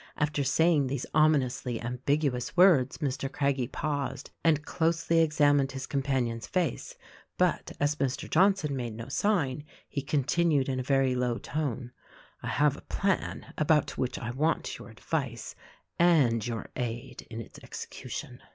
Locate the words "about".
13.59-13.95